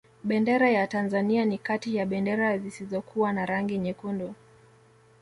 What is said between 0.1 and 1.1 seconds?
bendera ya